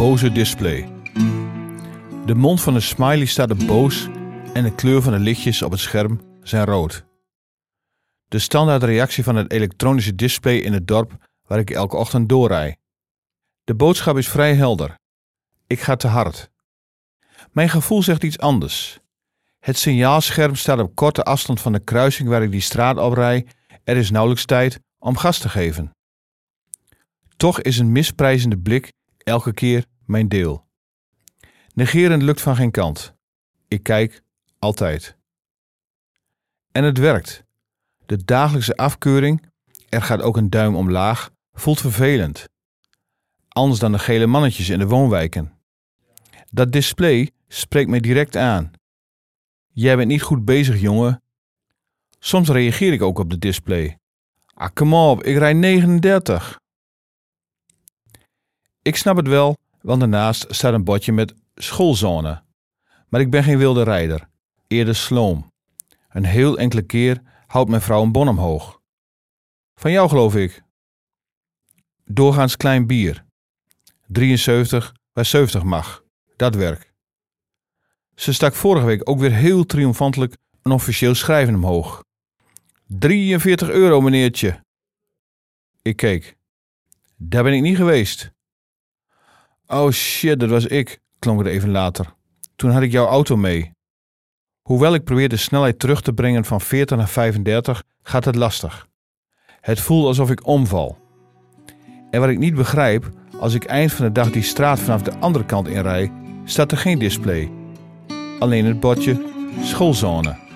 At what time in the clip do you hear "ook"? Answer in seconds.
40.22-40.36, 53.02-53.18, 79.08-79.18